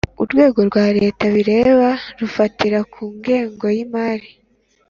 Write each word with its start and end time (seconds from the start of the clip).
Urwego 0.21 0.59
rwa 0.69 0.85
Leta 0.97 1.23
bireba 1.35 1.89
rufatira 2.19 2.79
kugengo 2.93 3.65
y’imari 3.75 4.29